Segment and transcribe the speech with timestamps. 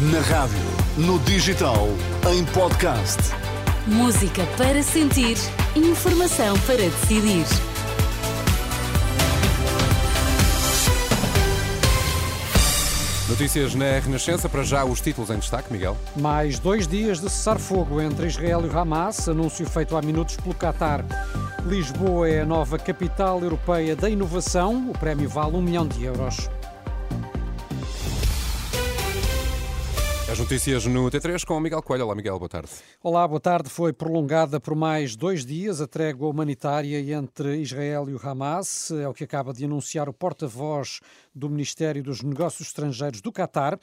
[0.00, 0.56] Na rádio,
[0.96, 1.86] no digital,
[2.32, 3.18] em podcast.
[3.86, 5.36] Música para sentir,
[5.76, 7.44] informação para decidir.
[13.28, 15.98] Notícias na Renascença, para já os títulos em destaque, Miguel.
[16.16, 20.54] Mais dois dias de cessar-fogo entre Israel e o Hamas, anúncio feito há minutos pelo
[20.54, 21.04] Qatar.
[21.66, 26.48] Lisboa é a nova capital europeia da inovação, o prémio vale um milhão de euros.
[30.30, 32.04] As notícias no T3 com o Miguel Coelho.
[32.04, 32.70] Olá, Miguel, boa tarde.
[33.02, 33.68] Olá, boa tarde.
[33.68, 38.92] Foi prolongada por mais dois dias a trégua humanitária entre Israel e o Hamas.
[38.92, 41.00] É o que acaba de anunciar o porta-voz
[41.34, 43.76] do Ministério dos Negócios Estrangeiros do Qatar,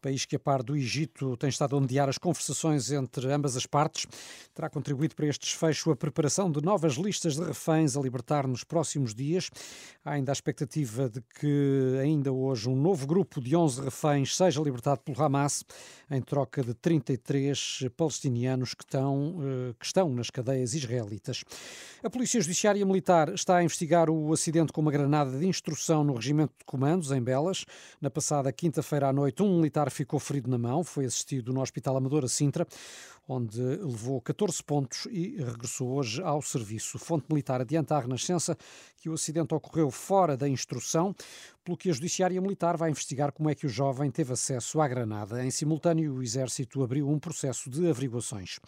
[0.00, 3.66] país que, a par do Egito, tem estado a mediar as conversações entre ambas as
[3.66, 4.04] partes.
[4.52, 8.64] Terá contribuído para este desfecho a preparação de novas listas de reféns a libertar nos
[8.64, 9.50] próximos dias.
[10.04, 14.60] Há ainda a expectativa de que, ainda hoje, um novo grupo de 11 reféns seja
[14.60, 15.64] libertado pelo Hamas
[16.10, 21.44] em troca de 33 palestinianos que estão, eh, que estão nas cadeias israelitas.
[22.02, 26.14] A Polícia Judiciária Militar está a investigar o acidente com uma granada de instrução no
[26.14, 27.64] regimento de comandos, em Belas.
[28.00, 31.96] Na passada quinta-feira à noite, um militar ficou ferido na mão, foi assistido no Hospital
[31.96, 32.66] Amadora Sintra
[33.28, 36.98] onde levou 14 pontos e regressou hoje ao serviço.
[36.98, 38.56] Fonte militar adianta à Renascença
[38.96, 41.14] que o acidente ocorreu fora da instrução,
[41.64, 44.88] pelo que a Judiciária Militar vai investigar como é que o jovem teve acesso à
[44.88, 45.44] granada.
[45.44, 48.58] Em simultâneo, o Exército abriu um processo de averiguações.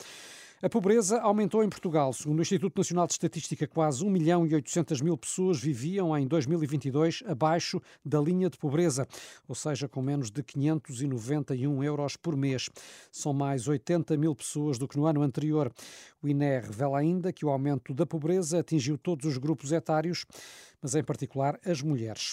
[0.64, 2.10] A pobreza aumentou em Portugal.
[2.14, 6.26] Segundo o Instituto Nacional de Estatística, quase 1 milhão e 800 mil pessoas viviam em
[6.26, 9.06] 2022 abaixo da linha de pobreza,
[9.46, 12.70] ou seja, com menos de 591 euros por mês.
[13.12, 15.70] São mais 80 mil pessoas do que no ano anterior.
[16.22, 20.24] O INE revela ainda que o aumento da pobreza atingiu todos os grupos etários,
[20.80, 22.32] mas em particular as mulheres.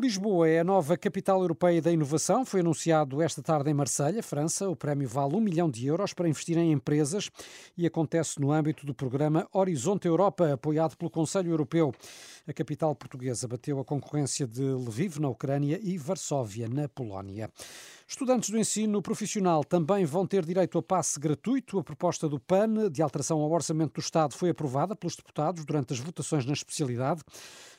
[0.00, 2.44] Lisboa é a nova capital europeia da inovação.
[2.44, 4.70] Foi anunciado esta tarde em Marselha, França.
[4.70, 7.28] O prémio vale um milhão de euros para investir em empresas
[7.76, 11.92] e acontece no âmbito do programa Horizonte Europa, apoiado pelo Conselho Europeu.
[12.46, 17.50] A capital portuguesa bateu a concorrência de Lviv, na Ucrânia, e Varsóvia, na Polónia.
[18.10, 21.78] Estudantes do ensino profissional também vão ter direito a passe gratuito.
[21.78, 25.92] A proposta do PAN de alteração ao orçamento do Estado foi aprovada pelos deputados durante
[25.92, 27.20] as votações na especialidade.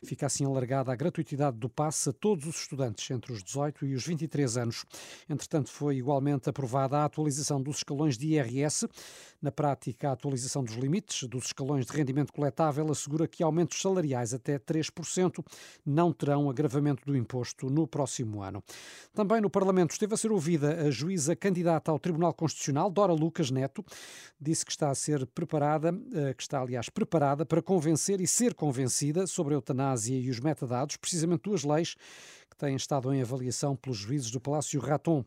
[0.03, 3.95] Fica assim alargada a gratuitidade do passe a todos os estudantes entre os 18 e
[3.95, 4.85] os 23 anos.
[5.27, 8.87] Entretanto, foi igualmente aprovada a atualização dos escalões de IRS.
[9.41, 14.31] Na prática, a atualização dos limites dos escalões de rendimento coletável assegura que aumentos salariais
[14.33, 15.43] até 3%
[15.83, 18.63] não terão agravamento do imposto no próximo ano.
[19.11, 23.49] Também no Parlamento esteve a ser ouvida a juíza candidata ao Tribunal Constitucional, Dora Lucas
[23.49, 23.83] Neto,
[24.39, 28.53] disse que está a ser preparada, eh, que está aliás preparada para convencer e ser
[28.53, 31.95] convencida sobre a eutanásia e os metadados, precisamente duas leis
[32.49, 35.23] que têm estado em avaliação pelos juízes do Palácio Raton.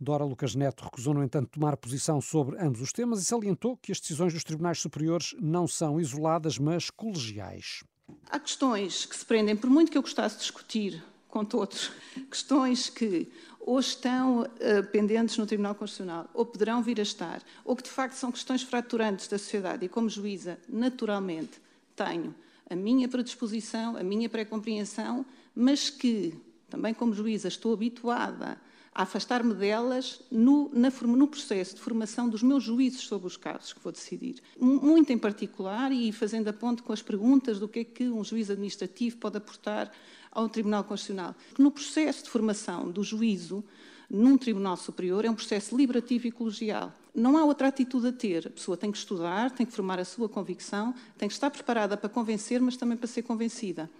[0.00, 3.92] Dora Lucas Neto recusou, no entanto, tomar posição sobre ambos os temas e salientou que
[3.92, 7.84] as decisões dos tribunais superiores não são isoladas, mas colegiais.
[8.28, 11.90] Há questões que se prendem, por muito que eu gostasse de discutir com todos,
[12.30, 13.32] questões que
[13.64, 14.46] ou estão uh,
[14.90, 18.62] pendentes no Tribunal Constitucional, ou poderão vir a estar, ou que de facto são questões
[18.62, 21.60] fraturantes da sociedade, e como juíza, naturalmente,
[21.94, 22.34] tenho
[22.68, 25.24] a minha predisposição, a minha pré-compreensão,
[25.54, 26.34] mas que,
[26.68, 28.58] também como juíza, estou habituada
[28.94, 33.72] a afastar-me delas no, na, no, processo de formação dos meus juízos sobre os casos
[33.72, 34.36] que vou decidir.
[34.60, 38.22] Muito em particular, e fazendo a ponto com as perguntas do que é que um
[38.22, 39.90] juiz administrativo pode aportar
[40.30, 41.34] ao Tribunal Constitucional.
[41.58, 43.64] No processo de formação do juízo,
[44.10, 46.92] num Tribunal Superior, é um processo liberativo e colegial.
[47.14, 48.46] Não há outra atitude a ter.
[48.46, 51.96] A pessoa tem que estudar, tem que formar a sua convicção, tem que estar preparada
[51.96, 53.90] para convencer, mas também para ser convencida.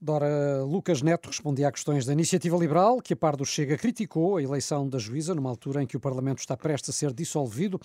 [0.00, 4.36] Dora Lucas Neto respondia a questões da iniciativa liberal, que a par do Chega criticou
[4.36, 7.80] a eleição da juíza, numa altura em que o Parlamento está prestes a ser dissolvido.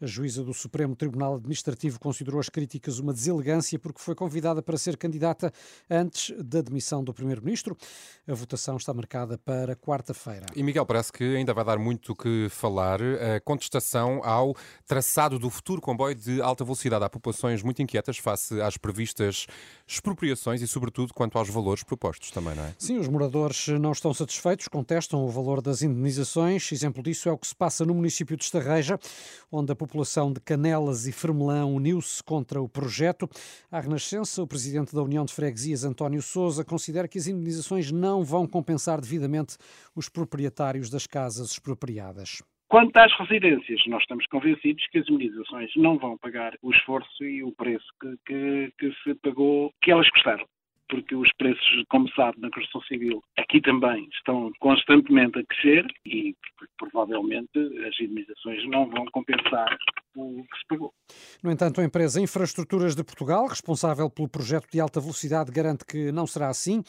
[0.00, 4.76] A juíza do Supremo Tribunal Administrativo considerou as críticas uma deselegância porque foi convidada para
[4.76, 5.52] ser candidata
[5.88, 7.76] antes da demissão do Primeiro-Ministro.
[8.28, 10.46] A votação está marcada para quarta-feira.
[10.54, 13.00] E Miguel, parece que ainda vai dar muito o que falar.
[13.02, 14.54] A contestação ao
[14.86, 17.04] traçado do futuro comboio de alta velocidade.
[17.04, 19.46] Há populações muito inquietas face às previstas
[19.86, 22.74] expropriações e, sobretudo, quanto aos valores propostos também, não é?
[22.78, 26.70] Sim, os moradores não estão satisfeitos, contestam o valor das indenizações.
[26.72, 28.98] Exemplo disso é o que se passa no município de Estarreja,
[29.50, 33.28] onde a população de Canelas e Fermelão uniu-se contra o projeto.
[33.70, 38.24] À Renascença, o presidente da União de Freguesias, António Souza, considera que as indenizações não
[38.24, 39.56] vão compensar devidamente
[39.94, 42.42] os proprietários das casas expropriadas.
[42.68, 47.42] Quanto às residências, nós estamos convencidos que as indenizações não vão pagar o esforço e
[47.42, 50.44] o preço que, que, que se pagou, que elas custaram.
[50.88, 56.34] Porque os preços, como sabe, na construção civil aqui também estão constantemente a crescer e
[56.78, 59.76] provavelmente as indemnizações não vão compensar
[60.16, 60.92] o que se pagou.
[61.42, 66.10] No entanto, a empresa Infraestruturas de Portugal, responsável pelo projeto de alta velocidade, garante que
[66.10, 66.82] não será assim.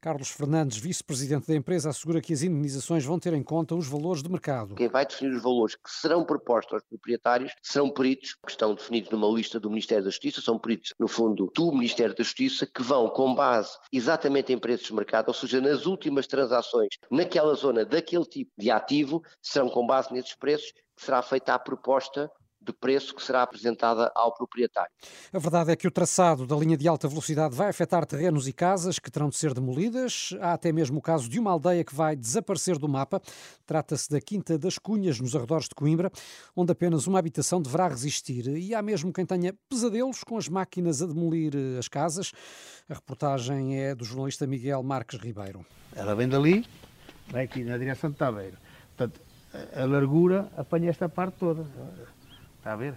[0.00, 4.22] Carlos Fernandes, vice-presidente da empresa, assegura que as indemnizações vão ter em conta os valores
[4.22, 4.74] de mercado.
[4.74, 9.10] Quem vai definir os valores que serão propostos aos proprietários serão peritos que estão definidos
[9.10, 12.82] numa lista do Ministério da Justiça, são peritos, no fundo, do Ministério da Justiça, que
[12.82, 17.84] vão com base exatamente em preços de mercado, ou seja, nas últimas transações naquela zona
[17.84, 22.30] daquele tipo de ativo, serão com base nesses preços que será feita a proposta
[22.60, 24.90] de preço que será apresentada ao proprietário.
[25.32, 28.52] A verdade é que o traçado da linha de alta velocidade vai afetar terrenos e
[28.52, 30.34] casas que terão de ser demolidas.
[30.40, 33.20] Há até mesmo o caso de uma aldeia que vai desaparecer do mapa.
[33.64, 36.10] Trata-se da Quinta das Cunhas, nos arredores de Coimbra,
[36.54, 38.46] onde apenas uma habitação deverá resistir.
[38.48, 42.32] E há mesmo quem tenha pesadelos com as máquinas a demolir eh, as casas.
[42.90, 45.64] A reportagem é do jornalista Miguel Marques Ribeiro.
[45.96, 46.66] Ela vem dali,
[47.28, 48.58] vai aqui na direção de Taveiro.
[49.00, 49.18] Portanto,
[49.74, 51.66] a largura apanha esta parte toda.
[52.58, 52.94] Está a ver?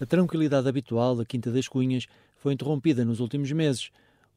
[0.00, 3.92] A tranquilidade habitual da Quinta das Cunhas foi interrompida nos últimos meses.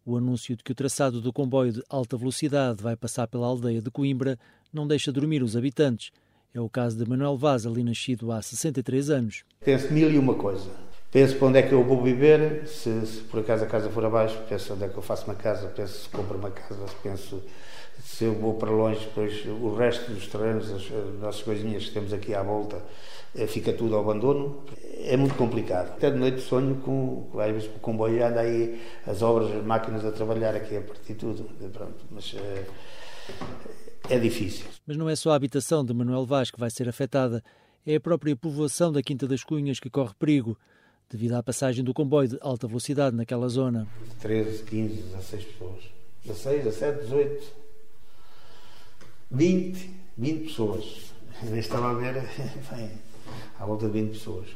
[0.05, 3.81] O anúncio de que o traçado do comboio de alta velocidade vai passar pela aldeia
[3.81, 4.37] de Coimbra
[4.71, 6.11] não deixa dormir os habitantes.
[6.53, 9.43] É o caso de Manuel Vaz, ali nascido há 63 anos.
[9.61, 10.69] Penso mil e uma coisa.
[11.13, 14.03] Penso para onde é que eu vou viver, se, se por acaso a casa for
[14.03, 17.39] abaixo, penso onde é que eu faço uma casa, penso se compro uma casa, penso
[18.03, 21.91] se eu vou para longe, depois o resto dos terrenos, as, as nossas coisinhas que
[21.91, 22.81] temos aqui à volta,
[23.35, 24.63] eh, fica tudo ao abandono.
[25.05, 25.91] É muito complicado.
[25.91, 30.03] Até de noite sonho com, às vezes, o comboio anda aí, as obras, as máquinas
[30.03, 31.43] a trabalhar aqui a partir de tudo.
[31.71, 32.65] Pronto, mas é,
[34.15, 34.65] é difícil.
[34.87, 37.43] Mas não é só a habitação de Manuel Vaz que vai ser afetada,
[37.85, 40.57] é a própria povoação da Quinta das Cunhas que corre perigo
[41.09, 43.87] devido à passagem do comboio de alta velocidade naquela zona.
[44.21, 45.83] 13, 15, 16 pessoas.
[46.25, 47.47] 16, 17, 18,
[49.31, 51.13] 20, 20 pessoas.
[51.57, 52.13] Estava a ver,
[52.71, 52.91] bem,
[53.59, 54.47] à volta de 20 pessoas.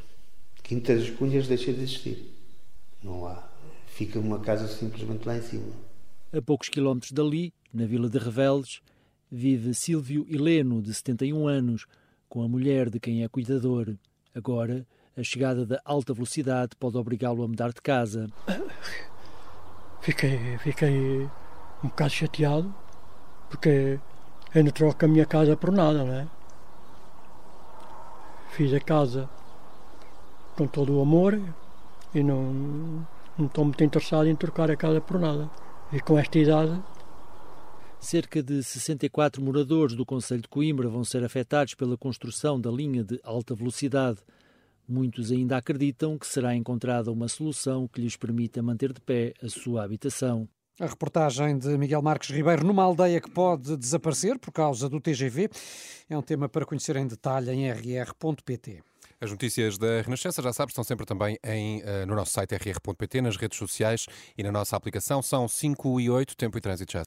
[0.63, 2.33] Quinta das Cunhas deixa de existir.
[3.03, 3.47] Não há.
[3.87, 5.73] Fica uma casa simplesmente lá em cima.
[6.31, 8.81] A poucos quilómetros dali, na vila de Reveles,
[9.31, 11.85] vive Silvio Heleno, de 71 anos,
[12.29, 13.95] com a mulher de quem é cuidador.
[14.35, 14.85] Agora,
[15.17, 18.27] a chegada da alta velocidade pode obrigá-lo a mudar de casa.
[19.99, 21.27] Fiquei, fiquei
[21.83, 22.73] um bocado chateado,
[23.49, 23.99] porque
[24.53, 26.27] eu não troco a minha casa por nada, não é?
[28.51, 29.27] Fiz a casa
[30.55, 31.41] com todo o amor
[32.13, 33.05] e não,
[33.37, 35.49] não estou muito interessado em trocar a casa por nada.
[35.91, 36.81] E com esta idade.
[37.99, 43.03] Cerca de 64 moradores do Conselho de Coimbra vão ser afetados pela construção da linha
[43.03, 44.19] de alta velocidade.
[44.87, 49.49] Muitos ainda acreditam que será encontrada uma solução que lhes permita manter de pé a
[49.49, 50.47] sua habitação.
[50.79, 55.49] A reportagem de Miguel Marques Ribeiro numa aldeia que pode desaparecer por causa do TGV
[56.07, 58.83] é um tema para conhecer em detalhe em rr.pt.
[59.19, 63.21] As notícias da Renascença, já sabes, estão sempre também em, uh, no nosso site rr.pt,
[63.21, 64.05] nas redes sociais
[64.37, 65.23] e na nossa aplicação.
[65.23, 67.03] São 5 e 8, tempo e trânsito já.